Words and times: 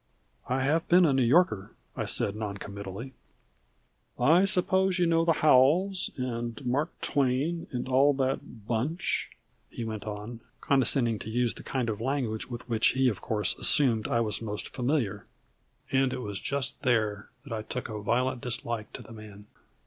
"I 0.49 0.63
have 0.63 0.87
been 0.89 1.05
a 1.05 1.13
New 1.13 1.21
Yorker," 1.21 1.75
I 1.95 2.05
said 2.05 2.35
noncommittally. 2.35 3.13
"I 4.19 4.45
suppose 4.45 4.97
you 4.97 5.05
know 5.05 5.23
Howells, 5.25 6.09
and 6.17 6.59
Mark 6.65 6.91
Twain, 7.01 7.67
and 7.71 7.87
all 7.87 8.11
that 8.15 8.67
bunch?" 8.67 9.29
he 9.69 9.83
went 9.83 10.05
on, 10.05 10.39
condescending 10.59 11.19
to 11.19 11.29
use 11.29 11.53
the 11.53 11.61
kind 11.61 11.87
of 11.87 12.01
language 12.01 12.49
with 12.49 12.67
which 12.67 12.87
he 12.93 13.09
of 13.09 13.21
course 13.21 13.55
assumed 13.59 14.07
I 14.07 14.21
was 14.21 14.41
most 14.41 14.69
familiar. 14.69 15.27
And 15.91 16.11
it 16.13 16.21
was 16.23 16.39
just 16.39 16.81
there 16.81 17.29
that 17.43 17.53
I 17.53 17.61
took 17.61 17.87
a 17.87 18.01
violent 18.01 18.41
dislike 18.41 18.91
to 18.93 19.03
the 19.03 19.13
man. 19.13 19.45